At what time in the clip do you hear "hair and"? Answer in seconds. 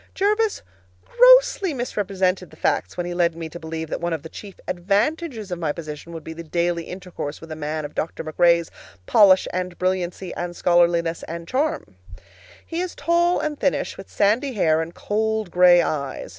14.53-14.95